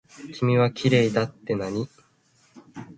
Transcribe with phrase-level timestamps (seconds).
[0.33, 1.87] 君はきれいだってなに。